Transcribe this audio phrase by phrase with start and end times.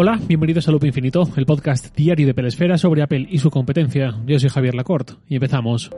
[0.00, 4.14] Hola, bienvenidos a Loop Infinito, el podcast diario de Pelesfera sobre Apple y su competencia.
[4.26, 5.90] Yo soy Javier Lacorte y empezamos.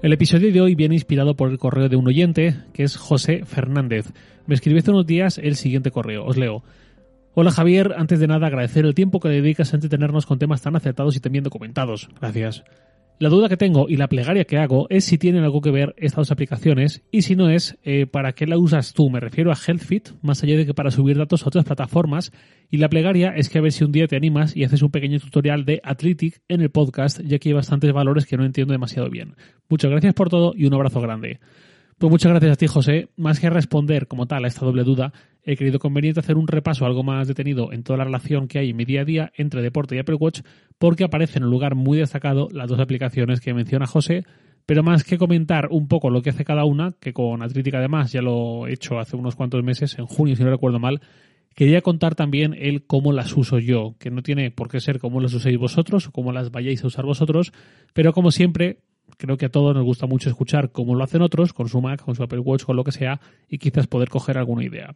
[0.00, 3.44] El episodio de hoy viene inspirado por el correo de un oyente, que es José
[3.44, 4.12] Fernández.
[4.46, 6.62] Me escribió hace unos días el siguiente correo, os leo.
[7.34, 10.76] Hola Javier, antes de nada agradecer el tiempo que dedicas a entretenernos con temas tan
[10.76, 12.08] acertados y también documentados.
[12.20, 12.62] Gracias.
[13.18, 15.94] La duda que tengo y la plegaria que hago es si tienen algo que ver
[15.96, 19.10] estas dos aplicaciones y si no es, eh, ¿para qué la usas tú?
[19.10, 22.32] Me refiero a HealthFit, más allá de que para subir datos a otras plataformas.
[22.68, 24.90] Y la plegaria es que a ver si un día te animas y haces un
[24.90, 28.72] pequeño tutorial de Athletic en el podcast, ya que hay bastantes valores que no entiendo
[28.72, 29.36] demasiado bien.
[29.68, 31.38] Muchas gracias por todo y un abrazo grande.
[31.98, 33.10] Pues muchas gracias a ti, José.
[33.16, 35.12] Más que responder como tal a esta doble duda,
[35.44, 38.70] he querido conveniente hacer un repaso algo más detenido en toda la relación que hay
[38.70, 40.40] en mi día a día entre deporte y Apple Watch,
[40.78, 44.24] porque aparecen en un lugar muy destacado las dos aplicaciones que menciona José,
[44.66, 48.12] pero más que comentar un poco lo que hace cada una, que con Atlética además
[48.12, 51.00] ya lo he hecho hace unos cuantos meses, en junio si no recuerdo mal,
[51.54, 55.20] quería contar también el cómo las uso yo, que no tiene por qué ser cómo
[55.20, 57.52] las uséis vosotros o cómo las vayáis a usar vosotros,
[57.92, 58.78] pero como siempre
[59.18, 62.02] creo que a todos nos gusta mucho escuchar cómo lo hacen otros, con su Mac,
[62.02, 64.94] con su Apple Watch, con lo que sea, y quizás poder coger alguna idea.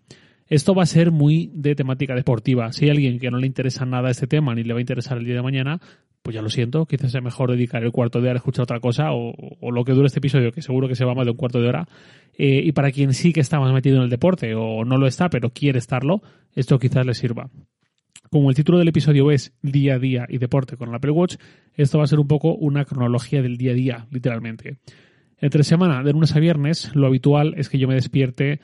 [0.48, 2.72] Esto va a ser muy de temática deportiva.
[2.72, 5.18] Si hay alguien que no le interesa nada este tema ni le va a interesar
[5.18, 5.80] el día de mañana,
[6.22, 8.80] pues ya lo siento, quizás sea mejor dedicar el cuarto de hora a escuchar otra
[8.80, 9.34] cosa o,
[9.70, 11.68] lo que dure este episodio, que seguro que se va más de un cuarto de
[11.68, 11.88] hora.
[12.36, 15.06] Eh, y para quien sí que está más metido en el deporte o no lo
[15.06, 16.22] está, pero quiere estarlo,
[16.54, 17.50] esto quizás le sirva
[18.30, 21.36] como el título del episodio es Día a Día y Deporte con el Apple Watch,
[21.74, 24.78] esto va a ser un poco una cronología del día a día, literalmente.
[25.38, 28.60] Entre semana, de lunes a viernes, lo habitual es que yo me despierte.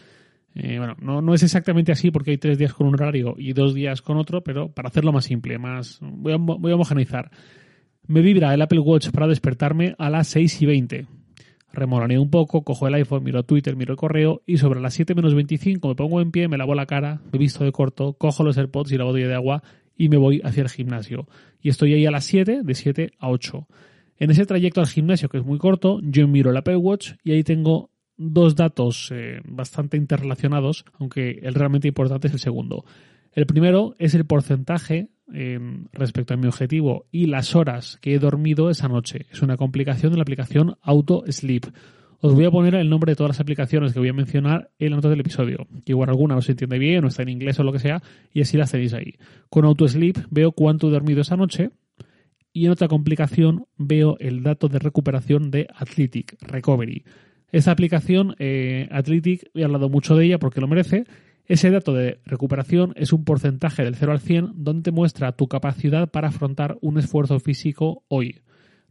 [0.54, 3.52] Eh, bueno, no, no, es exactamente así porque hay tres días con un horario y
[3.52, 7.30] dos días con otro, pero para hacerlo más simple, más voy a, homogeneizar.
[8.06, 11.06] Me vibra el Apple Watch para despertarme a las 6 y 20
[11.72, 15.14] remoroneo un poco, cojo el iPhone, miro Twitter, miro el correo y sobre las 7
[15.14, 18.44] menos 25 me pongo en pie, me lavo la cara, me visto de corto, cojo
[18.44, 19.62] los AirPods y la botella de agua
[19.96, 21.26] y me voy hacia el gimnasio.
[21.60, 23.66] Y estoy ahí a las 7, de 7 a 8.
[24.18, 27.32] En ese trayecto al gimnasio, que es muy corto, yo miro el Apple Watch y
[27.32, 32.84] ahí tengo dos datos eh, bastante interrelacionados, aunque el realmente importante es el segundo.
[33.32, 35.08] El primero es el porcentaje
[35.92, 39.26] respecto a mi objetivo y las horas que he dormido esa noche.
[39.30, 41.64] Es una complicación de la aplicación Auto Sleep.
[42.20, 44.90] Os voy a poner el nombre de todas las aplicaciones que voy a mencionar en
[44.90, 45.66] la nota del episodio.
[45.86, 48.02] Igual alguna no se entiende bien o está en inglés o lo que sea
[48.32, 49.14] y así las tenéis ahí.
[49.48, 51.70] Con Auto Sleep veo cuánto he dormido esa noche
[52.52, 57.04] y en otra complicación veo el dato de recuperación de Athletic Recovery.
[57.52, 61.04] Esta aplicación, eh, he hablado mucho de ella porque lo merece
[61.46, 65.48] ese dato de recuperación es un porcentaje del 0 al 100 donde te muestra tu
[65.48, 68.40] capacidad para afrontar un esfuerzo físico hoy.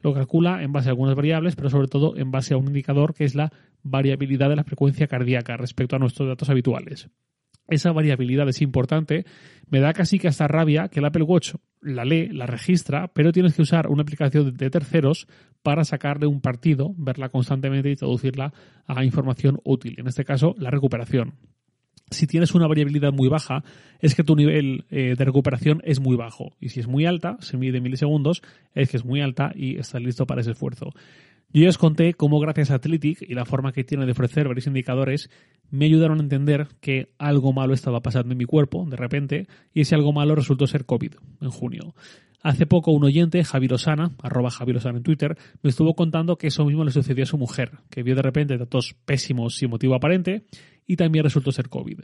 [0.02, 3.14] Lo calcula en base a algunas variables, pero sobre todo en base a un indicador
[3.14, 3.52] que es la
[3.84, 7.10] variabilidad de la frecuencia cardíaca respecto a nuestros datos habituales.
[7.68, 9.26] Esa variabilidad es importante.
[9.70, 13.32] Me da casi que hasta rabia que el Apple Watch la lee, la registra, pero
[13.32, 15.28] tienes que usar una aplicación de terceros
[15.64, 18.54] para sacarle un partido, verla constantemente y traducirla
[18.88, 19.96] a información útil.
[19.98, 21.34] En este caso, la recuperación
[22.12, 23.64] si tienes una variabilidad muy baja,
[24.00, 26.56] es que tu nivel eh, de recuperación es muy bajo.
[26.60, 28.42] Y si es muy alta, se mide milisegundos,
[28.76, 30.92] es que es muy alta y estás listo para ese esfuerzo.
[31.54, 34.48] Yo ya os conté cómo gracias a Athletic y la forma que tiene de ofrecer
[34.48, 35.30] varios indicadores
[35.70, 39.82] me ayudaron a entender que algo malo estaba pasando en mi cuerpo de repente y
[39.82, 41.94] ese algo malo resultó ser COVID en junio.
[42.44, 46.48] Hace poco un oyente, Javi Lozana, arroba Javi Lozana en Twitter, me estuvo contando que
[46.48, 49.94] eso mismo le sucedió a su mujer, que vio de repente datos pésimos sin motivo
[49.94, 50.46] aparente
[50.88, 52.00] y también resultó ser COVID.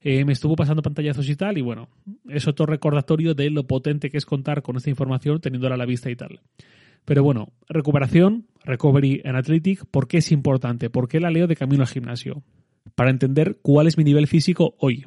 [0.00, 1.88] Eh, me estuvo pasando pantallazos y tal, y bueno,
[2.28, 5.86] es otro recordatorio de lo potente que es contar con esta información teniéndola a la
[5.86, 6.40] vista y tal.
[7.04, 10.90] Pero bueno, recuperación, recovery en Athletic, ¿por qué es importante?
[10.90, 12.42] ¿Por qué la leo de camino al gimnasio?
[12.94, 15.04] Para entender cuál es mi nivel físico hoy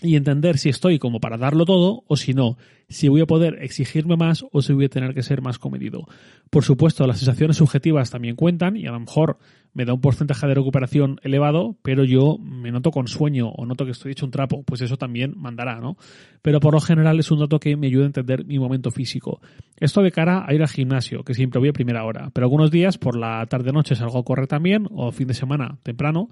[0.00, 2.56] y entender si estoy como para darlo todo o si no,
[2.88, 6.06] si voy a poder exigirme más o si voy a tener que ser más comedido.
[6.50, 9.38] Por supuesto, las sensaciones subjetivas también cuentan y a lo mejor
[9.74, 13.84] me da un porcentaje de recuperación elevado, pero yo me noto con sueño o noto
[13.84, 15.96] que estoy hecho un trapo, pues eso también mandará, ¿no?
[16.42, 19.40] Pero por lo general es un dato que me ayuda a entender mi momento físico.
[19.78, 22.70] Esto de cara a ir al gimnasio, que siempre voy a primera hora, pero algunos
[22.70, 26.28] días por la tarde-noche salgo a correr también o fin de semana temprano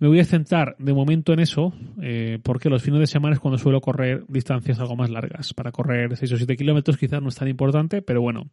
[0.00, 3.40] me voy a centrar de momento en eso, eh, porque los fines de semana es
[3.40, 5.54] cuando suelo correr distancias algo más largas.
[5.54, 8.50] Para correr 6 o 7 kilómetros quizás no es tan importante, pero bueno.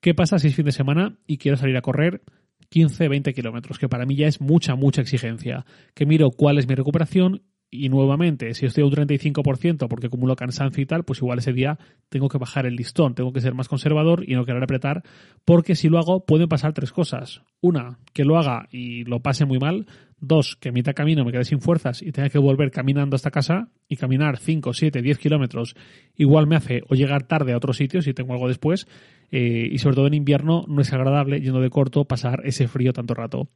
[0.00, 2.22] ¿Qué pasa si es fin de semana y quiero salir a correr
[2.70, 3.78] 15, 20 kilómetros?
[3.78, 5.66] Que para mí ya es mucha, mucha exigencia.
[5.94, 10.36] Que miro cuál es mi recuperación y nuevamente, si estoy a un 35% porque acumulo
[10.36, 11.78] cansancio y tal, pues igual ese día
[12.08, 15.02] tengo que bajar el listón, tengo que ser más conservador y no querer apretar,
[15.44, 17.42] porque si lo hago pueden pasar tres cosas.
[17.60, 19.86] Una, que lo haga y lo pase muy mal.
[20.20, 23.30] Dos, que a mitad camino me quedé sin fuerzas y tenga que volver caminando hasta
[23.30, 25.76] casa y caminar 5, 7, 10 kilómetros
[26.16, 28.88] igual me hace o llegar tarde a otro sitio si tengo algo después
[29.30, 32.92] eh, y sobre todo en invierno no es agradable yendo de corto pasar ese frío
[32.92, 33.48] tanto rato.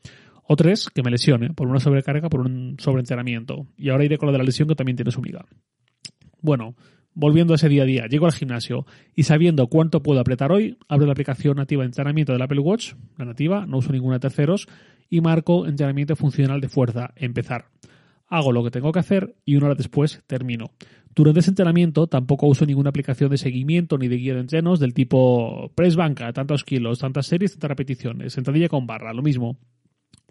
[0.44, 3.66] O tres, que me lesione por una sobrecarga, por un sobreentrenamiento.
[3.76, 5.46] Y ahora iré con lo de la lesión que también tiene su miga.
[6.40, 6.74] Bueno,
[7.14, 10.78] volviendo a ese día a día, llego al gimnasio y sabiendo cuánto puedo apretar hoy,
[10.88, 14.20] abro la aplicación nativa de entrenamiento del Apple Watch, la nativa, no uso ninguna de
[14.20, 14.68] terceros,
[15.10, 17.66] y marco entrenamiento funcional de fuerza, empezar.
[18.28, 20.70] Hago lo que tengo que hacer y una hora después termino.
[21.14, 24.94] Durante ese entrenamiento tampoco uso ninguna aplicación de seguimiento ni de guía de entrenos del
[24.94, 29.58] tipo press banca, tantos kilos, tantas series, tantas repeticiones, sentadilla con barra, lo mismo.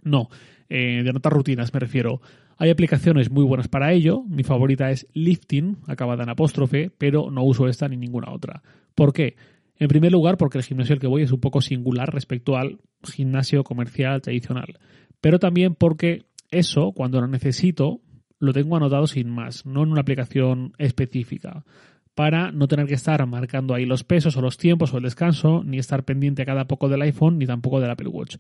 [0.04, 0.30] No,
[0.68, 2.22] eh, de anotar rutinas me refiero.
[2.62, 4.24] Hay aplicaciones muy buenas para ello.
[4.30, 8.62] Mi favorita es Lifting, acabada en apóstrofe, pero no uso esta ni ninguna otra.
[8.94, 9.36] ¿Por qué?
[9.80, 12.78] En primer lugar, porque el gimnasio al que voy es un poco singular respecto al
[13.02, 14.78] gimnasio comercial tradicional.
[15.22, 18.02] Pero también porque eso, cuando lo necesito,
[18.38, 21.66] lo tengo anotado sin más, no en una aplicación específica,
[22.14, 25.64] para no tener que estar marcando ahí los pesos o los tiempos o el descanso,
[25.64, 28.36] ni estar pendiente a cada poco del iPhone, ni tampoco del Apple Watch.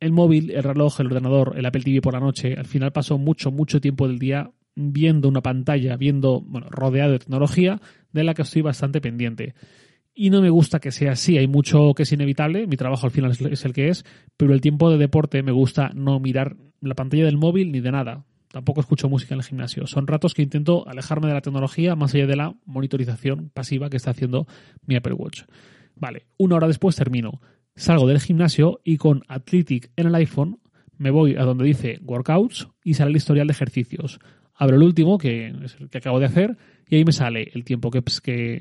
[0.00, 3.18] El móvil, el reloj, el ordenador, el Apple TV por la noche, al final paso
[3.18, 7.80] mucho, mucho tiempo del día viendo una pantalla, viendo, bueno, rodeado de tecnología
[8.12, 9.54] de la que estoy bastante pendiente
[10.18, 11.36] y no me gusta que sea así.
[11.38, 14.04] Hay mucho que es inevitable, mi trabajo al final es el que es,
[14.36, 17.92] pero el tiempo de deporte me gusta no mirar la pantalla del móvil ni de
[17.92, 18.24] nada.
[18.50, 19.86] Tampoco escucho música en el gimnasio.
[19.86, 23.98] Son ratos que intento alejarme de la tecnología más allá de la monitorización pasiva que
[23.98, 24.46] está haciendo
[24.86, 25.42] mi Apple Watch.
[25.94, 27.40] Vale, una hora después termino.
[27.76, 30.58] Salgo del gimnasio y con Athletic en el iPhone
[30.96, 34.18] me voy a donde dice Workouts y sale el historial de ejercicios.
[34.54, 36.56] Abro el último, que es el que acabo de hacer,
[36.88, 38.02] y ahí me sale el tiempo que,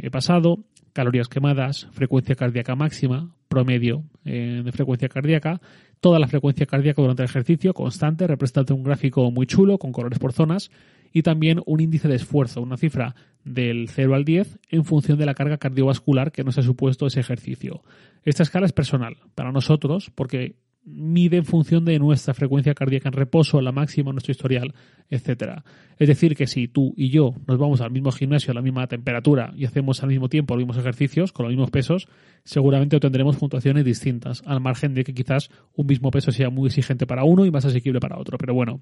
[0.04, 5.62] he pasado, calorías quemadas, frecuencia cardíaca máxima, promedio eh, de frecuencia cardíaca,
[6.02, 10.20] toda la frecuencia cardíaca durante el ejercicio constante, representante un gráfico muy chulo con colores
[10.20, 10.70] por zonas
[11.16, 13.16] y también un índice de esfuerzo, una cifra
[13.46, 17.22] del 0 al 10 en función de la carga cardiovascular que nos ha supuesto ese
[17.22, 17.84] ejercicio.
[18.26, 23.14] Esta escala es personal para nosotros porque mide en función de nuestra frecuencia cardíaca en
[23.14, 24.74] reposo, la máxima, nuestro historial,
[25.10, 25.64] etcétera.
[25.98, 28.86] Es decir, que si tú y yo nos vamos al mismo gimnasio, a la misma
[28.88, 32.10] temperatura y hacemos al mismo tiempo los mismos ejercicios con los mismos pesos,
[32.44, 37.08] seguramente obtendremos puntuaciones distintas, al margen de que quizás un mismo peso sea muy exigente
[37.08, 38.38] para uno y más asequible para otro.
[38.38, 38.82] Pero bueno,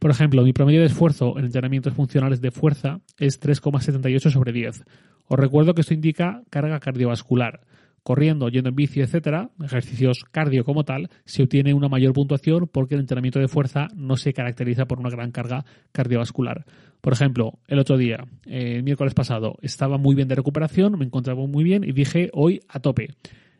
[0.00, 4.82] por ejemplo, mi promedio de esfuerzo en entrenamientos funcionales de fuerza es 3,78 sobre 10.
[5.26, 7.60] Os recuerdo que esto indica carga cardiovascular
[8.02, 12.94] corriendo, yendo en bici, etcétera, ejercicios cardio como tal, se obtiene una mayor puntuación porque
[12.94, 16.64] el entrenamiento de fuerza no se caracteriza por una gran carga cardiovascular.
[17.00, 21.04] Por ejemplo, el otro día, eh, el miércoles pasado, estaba muy bien de recuperación, me
[21.04, 23.08] encontraba muy bien y dije hoy a tope.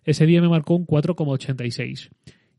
[0.04, 2.10] Ese día me marcó un 4,86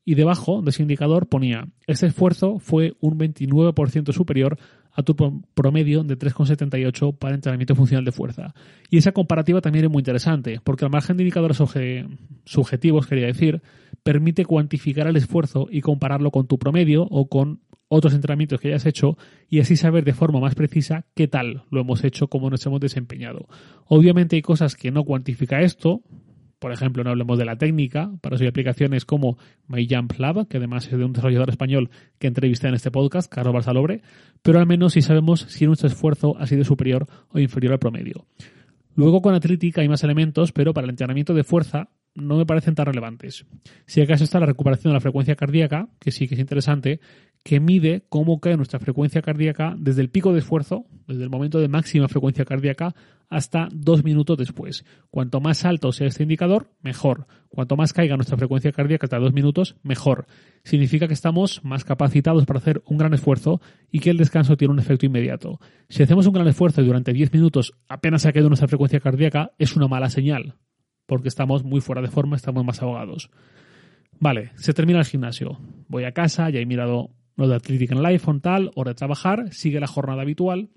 [0.04, 4.58] y debajo de ese indicador ponía, este esfuerzo fue un 29% superior
[4.94, 5.16] a tu
[5.54, 8.54] promedio de 3,78 para entrenamiento funcional de fuerza.
[8.90, 11.62] Y esa comparativa también es muy interesante, porque al margen de indicadores
[12.46, 13.62] subjetivos, quería decir,
[14.04, 18.86] permite cuantificar el esfuerzo y compararlo con tu promedio o con otros entrenamientos que hayas
[18.86, 19.18] hecho
[19.50, 22.80] y así saber de forma más precisa qué tal lo hemos hecho, cómo nos hemos
[22.80, 23.48] desempeñado.
[23.86, 26.02] Obviamente hay cosas que no cuantifica esto,
[26.62, 30.86] por ejemplo, no hablemos de la técnica, para eso hay aplicaciones como MyJumpLab, que además
[30.86, 34.04] es de un desarrollador español que entrevisté en este podcast, Carlos Barzalobre,
[34.44, 38.28] pero al menos sí sabemos si nuestro esfuerzo ha sido superior o inferior al promedio.
[38.96, 42.76] Luego con Atlética hay más elementos, pero para el entrenamiento de fuerza no me parecen
[42.76, 43.44] tan relevantes.
[43.88, 47.00] Si acaso está la recuperación de la frecuencia cardíaca, que sí que es interesante,
[47.44, 51.60] que mide cómo cae nuestra frecuencia cardíaca desde el pico de esfuerzo, desde el momento
[51.60, 52.94] de máxima frecuencia cardíaca,
[53.30, 54.86] hasta dos minutos después.
[55.10, 57.28] Cuanto más alto sea este indicador, mejor.
[57.50, 60.28] Cuanto más caiga nuestra frecuencia cardíaca hasta dos minutos, mejor.
[60.64, 64.74] Significa que estamos más capacitados para hacer un gran esfuerzo y que el descanso tiene
[64.74, 65.60] un efecto inmediato.
[65.90, 69.52] Si hacemos un gran esfuerzo y durante 10 minutos apenas ha caído nuestra frecuencia cardíaca,
[69.58, 70.56] es una mala señal
[71.12, 73.30] porque estamos muy fuera de forma, estamos más ahogados.
[74.22, 75.60] Vale, se termina el gimnasio.
[75.90, 77.10] Voy a casa, ya he mirado
[77.42, 80.70] lo de Athletic en el iPhone, tal, hora de trabajar, sigue la jornada habitual.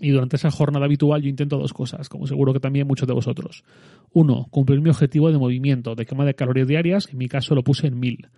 [0.00, 3.14] Y durante esa jornada habitual yo intento dos cosas, como seguro que también muchos de
[3.14, 3.64] vosotros.
[4.12, 7.64] Uno, cumplir mi objetivo de movimiento, de quema de calorías diarias, en mi caso lo
[7.64, 8.28] puse en mil.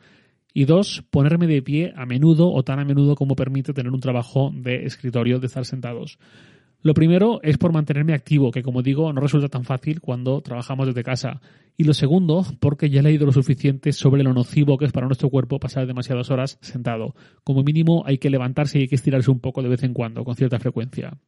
[0.55, 4.01] Y dos, ponerme de pie a menudo o tan a menudo como permite tener un
[4.01, 6.19] trabajo de escritorio, de estar sentados.
[6.83, 10.87] Lo primero es por mantenerme activo, que como digo, no resulta tan fácil cuando trabajamos
[10.87, 11.41] desde casa.
[11.77, 15.07] Y lo segundo, porque ya he leído lo suficiente sobre lo nocivo que es para
[15.07, 17.15] nuestro cuerpo pasar demasiadas horas sentado.
[17.45, 20.25] Como mínimo hay que levantarse y hay que estirarse un poco de vez en cuando,
[20.25, 21.19] con cierta frecuencia.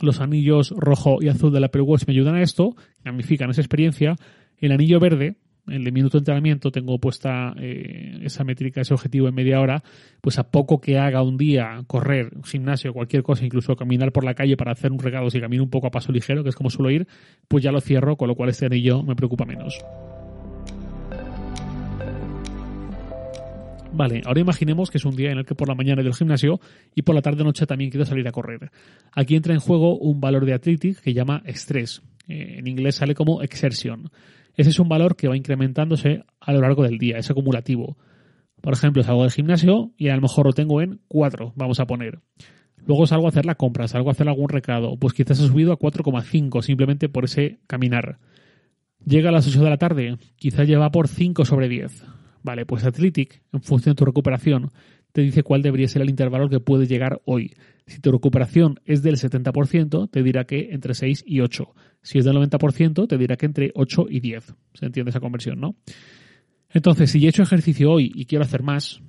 [0.00, 3.60] Los anillos rojo y azul de la Apple Watch me ayudan a esto, gamifican esa
[3.60, 4.14] experiencia.
[4.58, 5.36] El anillo verde,
[5.70, 9.82] en el minuto de entrenamiento tengo puesta eh, esa métrica, ese objetivo en media hora,
[10.20, 14.34] pues a poco que haga un día correr, gimnasio, cualquier cosa, incluso caminar por la
[14.34, 16.70] calle para hacer un regalo si camino un poco a paso ligero, que es como
[16.70, 17.06] suelo ir,
[17.48, 19.78] pues ya lo cierro, con lo cual este anillo me preocupa menos.
[23.92, 26.60] Vale, ahora imaginemos que es un día en el que por la mañana del gimnasio
[26.94, 28.70] y por la tarde noche también quiero salir a correr.
[29.12, 32.02] Aquí entra en juego un valor de Athletic que llama estrés.
[32.28, 34.10] Eh, en inglés sale como exertion.
[34.58, 37.96] Ese es un valor que va incrementándose a lo largo del día, es acumulativo.
[38.60, 41.86] Por ejemplo, salgo del gimnasio y a lo mejor lo tengo en 4, vamos a
[41.86, 42.18] poner.
[42.84, 45.72] Luego salgo a hacer la compra, salgo a hacer algún recado, pues quizás ha subido
[45.72, 48.18] a 4,5 simplemente por ese caminar.
[49.06, 52.04] Llega a las 8 de la tarde, quizás lleva por 5 sobre 10.
[52.42, 54.72] Vale, pues Athletic, en función de tu recuperación,
[55.12, 57.54] te dice cuál debería ser el intervalo que puede llegar hoy.
[57.88, 61.74] Si tu recuperación es del 70%, te dirá que entre 6 y 8.
[62.02, 64.54] Si es del 90%, te dirá que entre 8 y 10.
[64.74, 65.74] ¿Se entiende esa conversión, no?
[66.70, 69.00] Entonces, si he hecho ejercicio hoy y quiero hacer más,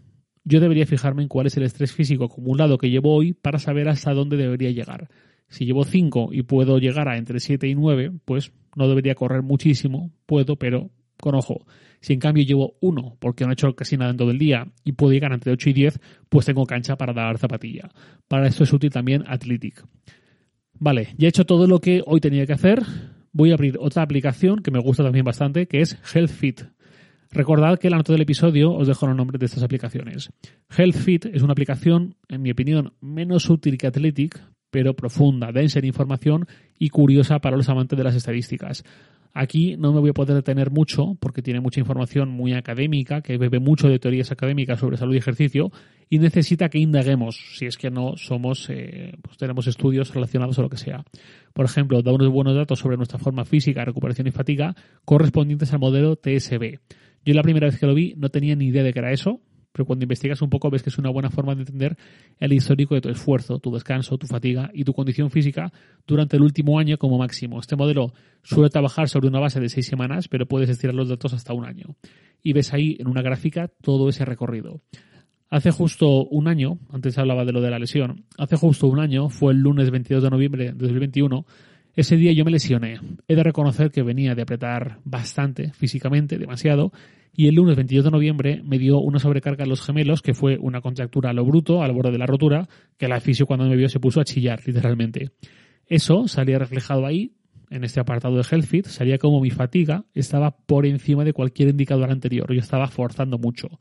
[0.45, 3.89] yo debería fijarme en cuál es el estrés físico acumulado que llevo hoy para saber
[3.89, 5.09] hasta dónde debería llegar.
[5.49, 9.43] Si llevo 5 y puedo llegar a entre 7 y 9, pues no debería correr
[9.43, 10.89] muchísimo, puedo, pero
[11.21, 11.65] con ojo.
[12.01, 14.67] Si en cambio llevo 1 porque no he hecho casi nada en todo el día
[14.83, 15.99] y puedo llegar entre 8 y 10,
[16.29, 17.89] pues tengo cancha para dar zapatilla.
[18.27, 19.83] Para esto es útil también Athletic.
[20.73, 22.81] Vale, ya he hecho todo lo que hoy tenía que hacer.
[23.31, 26.61] Voy a abrir otra aplicación que me gusta también bastante, que es HealthFit.
[27.31, 30.31] Recordad que en la nota del episodio os dejo los nombres de estas aplicaciones.
[30.69, 35.85] HealthFit es una aplicación, en mi opinión, menos útil que Athletic, pero profunda, densa en
[35.85, 36.47] información
[36.77, 38.83] y curiosa para los amantes de las estadísticas.
[39.33, 43.37] Aquí no me voy a poder detener mucho porque tiene mucha información muy académica, que
[43.37, 45.71] bebe mucho de teorías académicas sobre salud y ejercicio
[46.09, 50.63] y necesita que indaguemos si es que no somos, eh, pues tenemos estudios relacionados a
[50.63, 51.05] lo que sea.
[51.53, 55.79] Por ejemplo, da unos buenos datos sobre nuestra forma física, recuperación y fatiga correspondientes al
[55.79, 56.79] modelo TSB.
[57.23, 59.41] Yo la primera vez que lo vi no tenía ni idea de que era eso,
[59.71, 61.97] pero cuando investigas un poco ves que es una buena forma de entender
[62.39, 65.71] el histórico de tu esfuerzo, tu descanso, tu fatiga y tu condición física
[66.07, 67.59] durante el último año como máximo.
[67.59, 71.33] Este modelo suele trabajar sobre una base de seis semanas, pero puedes estirar los datos
[71.33, 71.95] hasta un año.
[72.41, 74.81] Y ves ahí en una gráfica todo ese recorrido.
[75.51, 79.29] Hace justo un año, antes hablaba de lo de la lesión, hace justo un año,
[79.29, 81.45] fue el lunes 22 de noviembre de 2021,
[81.99, 82.99] ese día yo me lesioné.
[83.27, 86.93] He de reconocer que venía de apretar bastante físicamente, demasiado,
[87.33, 90.57] y el lunes 22 de noviembre me dio una sobrecarga en los gemelos, que fue
[90.57, 93.75] una contractura a lo bruto, al borde de la rotura, que el fisio cuando me
[93.75, 95.31] vio se puso a chillar, literalmente.
[95.87, 97.33] Eso salía reflejado ahí,
[97.69, 102.11] en este apartado de HealthFit, salía como mi fatiga estaba por encima de cualquier indicador
[102.11, 102.51] anterior.
[102.51, 103.79] Yo estaba forzando mucho.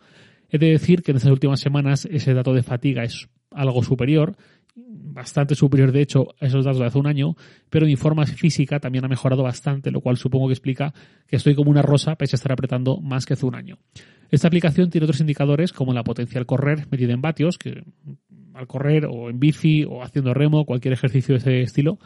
[0.50, 4.37] He de decir que en estas últimas semanas ese dato de fatiga es algo superior
[4.87, 7.37] bastante superior de hecho a esos datos de hace un año,
[7.70, 10.92] pero mi forma física también ha mejorado bastante, lo cual supongo que explica
[11.26, 13.78] que estoy como una rosa pese a estar apretando más que hace un año.
[14.30, 17.82] Esta aplicación tiene otros indicadores como la potencia al correr medida en vatios, que
[18.54, 21.99] al correr o en bici o haciendo remo, cualquier ejercicio de ese estilo,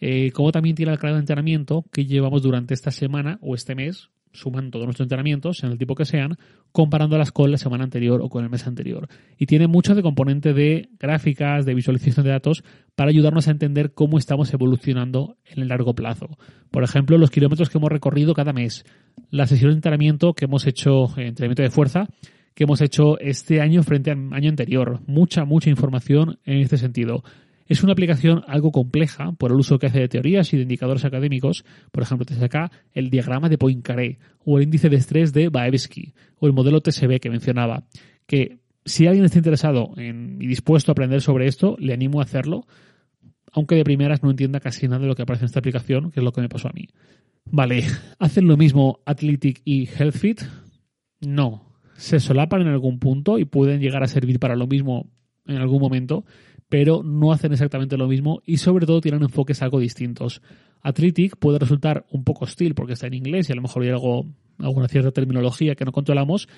[0.00, 3.74] eh, como también tiene el grado de entrenamiento que llevamos durante esta semana o este
[3.74, 6.36] mes suman todos nuestros entrenamientos, en el tipo que sean,
[6.72, 9.08] comparándolas con la semana anterior o con el mes anterior.
[9.38, 13.92] Y tiene mucho de componente de gráficas, de visualización de datos, para ayudarnos a entender
[13.92, 16.38] cómo estamos evolucionando en el largo plazo.
[16.70, 18.84] Por ejemplo, los kilómetros que hemos recorrido cada mes,
[19.30, 22.08] la sesión de entrenamiento que hemos hecho, eh, entrenamiento de fuerza,
[22.54, 25.00] que hemos hecho este año frente al año anterior.
[25.06, 27.22] Mucha, mucha información en este sentido.
[27.70, 31.04] Es una aplicación algo compleja por el uso que hace de teorías y de indicadores
[31.04, 31.64] académicos.
[31.92, 36.12] Por ejemplo, te saca el diagrama de Poincaré o el índice de estrés de Baevsky
[36.40, 37.84] o el modelo TSB que mencionaba.
[38.26, 42.66] Que si alguien está interesado y dispuesto a aprender sobre esto, le animo a hacerlo,
[43.52, 46.18] aunque de primeras no entienda casi nada de lo que aparece en esta aplicación, que
[46.18, 46.88] es lo que me pasó a mí.
[47.44, 47.84] Vale,
[48.18, 50.42] ¿hacen lo mismo Athletic y HealthFit?
[51.20, 51.70] No.
[51.96, 55.08] Se solapan en algún punto y pueden llegar a servir para lo mismo
[55.46, 56.24] en algún momento,
[56.70, 60.40] pero no hacen exactamente lo mismo y sobre todo tienen enfoques algo distintos.
[60.80, 63.90] Athletic puede resultar un poco hostil porque está en inglés y a lo mejor hay
[63.90, 64.24] algo,
[64.58, 66.48] alguna cierta terminología que no controlamos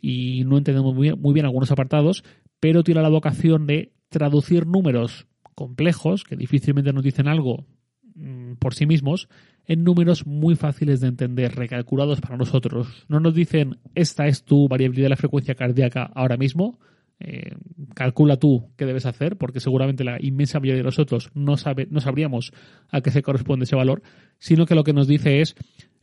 [0.00, 2.22] y no entendemos muy bien, muy bien algunos apartados,
[2.60, 7.66] pero tiene la vocación de traducir números complejos que difícilmente nos dicen algo
[8.14, 9.28] mm, por sí mismos
[9.66, 13.04] en números muy fáciles de entender, recalculados para nosotros.
[13.08, 16.78] No nos dicen esta es tu variabilidad de la frecuencia cardíaca ahora mismo,
[17.18, 17.54] eh,
[17.94, 22.00] calcula tú qué debes hacer, porque seguramente la inmensa mayoría de nosotros no, sabe, no
[22.00, 22.52] sabríamos
[22.90, 24.02] a qué se corresponde ese valor,
[24.38, 25.56] sino que lo que nos dice es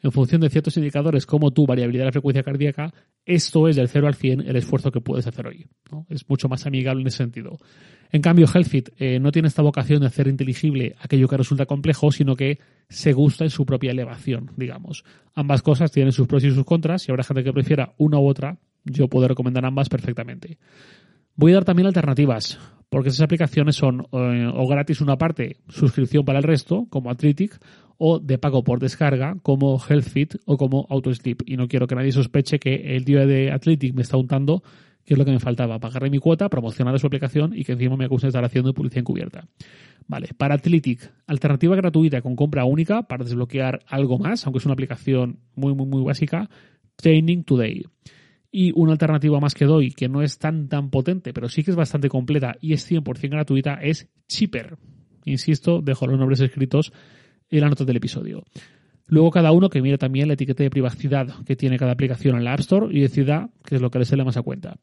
[0.04, 2.94] en función de ciertos indicadores como tu variabilidad de la frecuencia cardíaca,
[3.26, 5.66] esto es del 0 al 100 el esfuerzo que puedes hacer hoy.
[6.10, 7.58] Es mucho más amigable en ese sentido.
[8.12, 12.12] En cambio, HealthFit eh, no tiene esta vocación de hacer inteligible aquello que resulta complejo,
[12.12, 15.06] sino que se gusta en su propia elevación, digamos.
[15.34, 18.28] Ambas cosas tienen sus pros y sus contras, y habrá gente que prefiera una u
[18.28, 18.60] otra.
[18.84, 20.60] Yo puedo recomendar ambas perfectamente.
[21.36, 22.60] Voy a dar también alternativas,
[22.90, 27.60] porque esas aplicaciones son eh, o gratis una parte, suscripción para el resto, como Athletic,
[27.98, 31.42] o de pago por descarga, como HealthFit o como AutoSleep.
[31.48, 34.62] Y no quiero que nadie sospeche que el día de Athletic me está untando,
[35.06, 37.98] que es lo que me faltaba, pagarle mi cuota, promocionar su aplicación y que encima
[37.98, 39.48] me acusen de estar haciendo publicidad encubierta.
[40.08, 44.74] Vale, para Athletic, alternativa gratuita con compra única para desbloquear algo más, aunque es una
[44.74, 46.50] aplicación muy, muy, muy básica,
[46.96, 47.86] Training Today.
[48.56, 51.72] Y una alternativa más que doy, que no es tan tan potente, pero sí que
[51.72, 54.78] es bastante completa y es 100% gratuita, es Cheaper.
[55.26, 56.94] Insisto, dejo los nombres escritos
[57.50, 58.44] en la nota del episodio.
[59.08, 62.44] Luego cada uno que mire también la etiqueta de privacidad que tiene cada aplicación en
[62.44, 64.78] la App Store y decida qué es lo que le sale más a cuenta.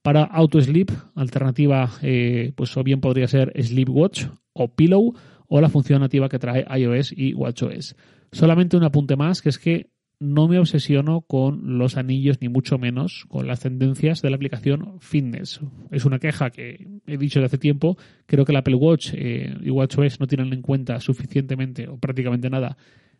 [0.00, 5.12] Para Auto Sleep, alternativa, eh, pues o bien podría ser Sleepwatch o Pillow
[5.48, 7.96] o la función nativa que trae iOS y WatchOS.
[8.30, 12.78] Solamente un apunte más, que es que no me obsesiono con los anillos, ni mucho
[12.78, 15.60] menos con las tendencias de la aplicación Fitness.
[15.90, 17.96] Es una queja que he dicho de hace tiempo.
[18.26, 22.50] Creo que el Apple Watch eh, y WatchOS no tienen en cuenta suficientemente o prácticamente
[22.50, 22.76] nada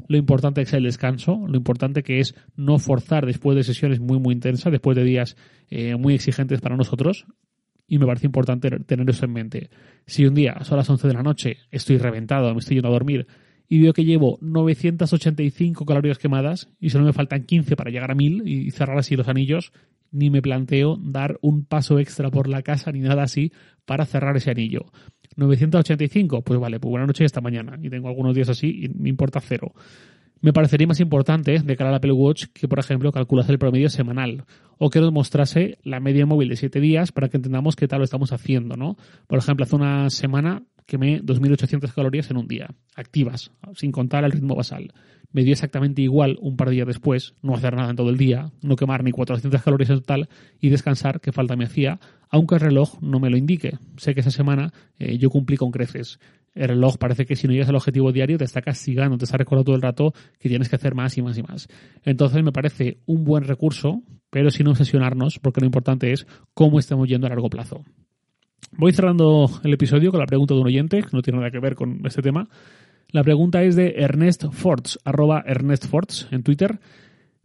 [0.07, 4.19] lo importante es el descanso, lo importante que es no forzar después de sesiones muy,
[4.19, 5.37] muy intensas, después de días
[5.71, 7.27] eh, muy exigentes para nosotros.
[7.89, 9.71] Y me parece importante tener eso en mente.
[10.07, 12.93] Si un día son las 11 de la noche, estoy reventado, me estoy yendo a
[12.93, 13.27] dormir
[13.69, 18.15] y veo que llevo 985 calorías quemadas y solo me faltan 15 para llegar a
[18.15, 19.73] 1000 y cerrar así los anillos,
[20.11, 23.53] ni me planteo dar un paso extra por la casa ni nada así
[23.85, 24.87] para cerrar ese anillo.
[25.37, 27.79] 985, pues vale, pues buena noche y hasta mañana.
[27.81, 29.73] Y tengo algunos días así y me importa cero.
[30.41, 33.91] Me parecería más importante de cara al Apple Watch que, por ejemplo, calculase el promedio
[33.91, 34.45] semanal
[34.79, 37.99] o que nos mostrase la media móvil de 7 días para que entendamos qué tal
[37.99, 38.97] lo estamos haciendo, ¿no?
[39.27, 44.33] Por ejemplo, hace una semana quemé 2.800 calorías en un día, activas, sin contar el
[44.33, 44.93] ritmo basal.
[45.33, 48.17] Me dio exactamente igual un par de días después, no hacer nada en todo el
[48.17, 50.29] día, no quemar ni 400 calorías en total
[50.61, 53.77] y descansar, que falta me hacía, aunque el reloj no me lo indique.
[53.99, 56.19] Sé que esa semana eh, yo cumplí con creces.
[56.55, 59.37] El reloj parece que si no llegas al objetivo diario te está castigando, te está
[59.37, 61.69] recordando todo el rato que tienes que hacer más y más y más.
[62.05, 67.09] Entonces me parece un buen recurso, pero sin obsesionarnos, porque lo importante es cómo estamos
[67.09, 67.85] yendo a largo plazo.
[68.73, 71.61] Voy cerrando el episodio con la pregunta de un oyente, que no tiene nada que
[71.61, 72.49] ver con este tema.
[73.11, 75.87] La pregunta es de Ernest Forts, arroba Ernest
[76.31, 76.79] en Twitter.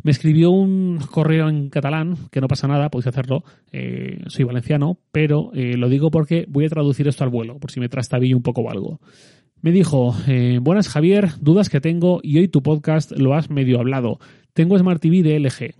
[0.02, 4.98] Me escribió un correo en catalán, que no pasa nada, podéis hacerlo, eh, soy valenciano,
[5.12, 8.36] pero eh, lo digo porque voy a traducir esto al vuelo, por si me trastabillo
[8.36, 9.00] un poco o algo.
[9.62, 13.80] Me dijo, eh, buenas Javier, dudas que tengo y hoy tu podcast lo has medio
[13.80, 14.20] hablado.
[14.52, 15.76] Tengo Smart TV de LG.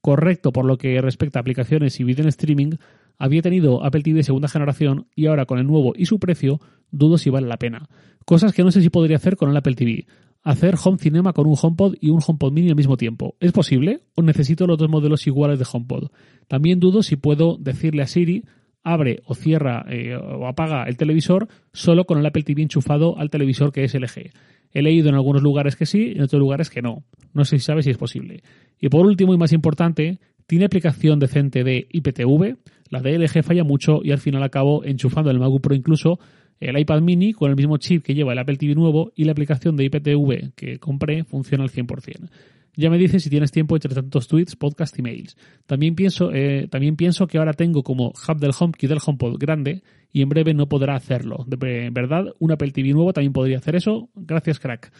[0.00, 2.76] Correcto por lo que respecta a aplicaciones y video en streaming,
[3.18, 7.18] había tenido Apple TV segunda generación y ahora con el nuevo y su precio dudo
[7.18, 7.88] si vale la pena.
[8.24, 10.06] Cosas que no sé si podría hacer con el Apple TV.
[10.48, 13.36] Hacer home cinema con un HomePod y un HomePod mini al mismo tiempo.
[13.38, 14.00] ¿Es posible?
[14.14, 16.08] ¿O necesito los dos modelos iguales de HomePod?
[16.46, 18.44] También dudo si puedo decirle a Siri
[18.82, 23.28] abre o cierra eh, o apaga el televisor solo con el Apple TV enchufado al
[23.28, 24.30] televisor que es LG.
[24.72, 27.04] He leído en algunos lugares que sí, en otros lugares que no.
[27.34, 28.42] No sé si sabe si es posible.
[28.80, 32.56] Y por último y más importante, ¿tiene aplicación decente de IPTV?
[32.88, 36.18] La DLG falla mucho y al final acabo enchufando el MacBook Pro incluso
[36.60, 39.32] el iPad mini con el mismo chip que lleva el Apple TV nuevo y la
[39.32, 42.28] aplicación de IPTV que compré funciona al 100%.
[42.76, 45.36] Ya me dices si tienes tiempo entre tantos tweets, podcasts y mails.
[45.66, 49.82] También pienso, eh, también pienso que ahora tengo como hub del HomeKit del HomePod grande
[50.12, 51.44] y en breve no podrá hacerlo.
[51.48, 54.10] De verdad, un Apple TV nuevo también podría hacer eso.
[54.14, 54.92] Gracias, crack.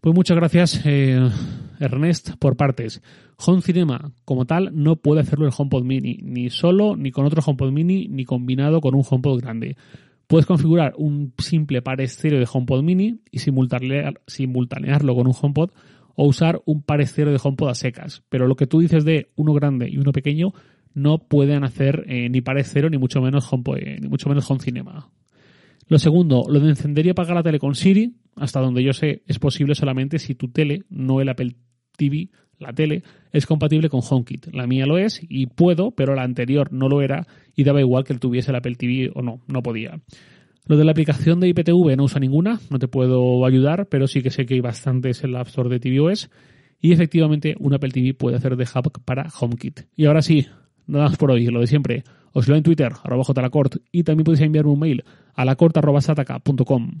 [0.00, 1.18] Pues muchas gracias, eh,
[1.80, 3.02] Ernest, por partes.
[3.44, 7.42] Home Cinema, como tal, no puede hacerlo el HomePod Mini, ni solo, ni con otro
[7.44, 9.76] HomePod Mini, ni combinado con un HomePod grande.
[10.30, 15.70] Puedes configurar un simple par estéreo de HomePod Mini y simultanearlo con un HomePod
[16.14, 18.22] o usar un par de HomePod a secas.
[18.28, 20.52] Pero lo que tú dices de uno grande y uno pequeño
[20.94, 22.58] no pueden hacer eh, ni par
[22.92, 25.10] ni mucho menos HomePod, eh, ni mucho menos Home Cinema.
[25.88, 29.24] Lo segundo, lo de encender y apagar la tele con Siri, hasta donde yo sé,
[29.26, 31.56] es posible solamente si tu tele, no el Apple
[31.96, 34.54] TV, la tele, es compatible con HomeKit.
[34.54, 38.04] La mía lo es y puedo, pero la anterior no lo era y daba igual
[38.04, 40.00] que él tuviese el Apple TV o no, no podía.
[40.66, 44.22] Lo de la aplicación de IPTV no usa ninguna, no te puedo ayudar, pero sí
[44.22, 46.30] que sé que hay bastantes en la App Store de tvOS
[46.80, 49.80] y efectivamente un Apple TV puede hacer de hub para HomeKit.
[49.96, 50.46] Y ahora sí,
[50.86, 52.04] nada más por hoy, lo de siempre.
[52.32, 57.00] Os leo en Twitter, arroba jlacort, y también podéis enviarme un mail a lacort.sataka.com.